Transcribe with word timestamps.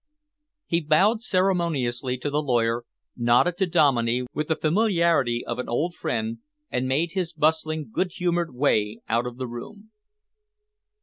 He 0.65 0.81
bowed 0.81 1.21
ceremoniously 1.21 2.17
to 2.17 2.31
the 2.31 2.41
lawyer, 2.41 2.85
nodded 3.15 3.55
to 3.57 3.67
Dominey 3.67 4.25
with 4.33 4.47
the 4.47 4.55
familiarity 4.55 5.45
of 5.45 5.59
an 5.59 5.69
old 5.69 5.93
friend, 5.93 6.39
and 6.71 6.87
made 6.87 7.11
his 7.11 7.33
bustling, 7.33 7.91
good 7.91 8.13
humoured 8.13 8.51
way 8.55 9.01
out 9.07 9.27
of 9.27 9.37
the 9.37 9.45
room. 9.47 9.91